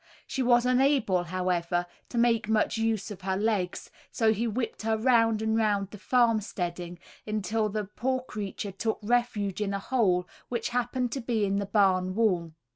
[0.25, 4.97] She was unable, however, to make much use of her legs, so he whipped her
[4.97, 10.27] round and round the farm steading, until the poor creature took refuge in a hole,
[10.49, 12.53] which happened to be in the barn wall.